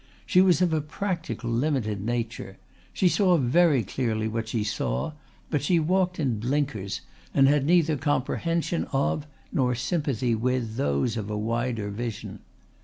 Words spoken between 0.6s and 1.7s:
of a practical